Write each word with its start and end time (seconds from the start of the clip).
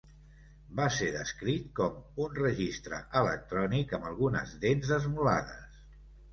Va 0.79 0.87
ser 0.95 1.09
descrit 1.15 1.67
com 1.81 2.23
un 2.25 2.33
"registre 2.41 3.03
electrònic 3.23 3.95
amb 4.01 4.11
algunes 4.15 4.59
dents 4.67 4.99
esmolades". 5.01 5.81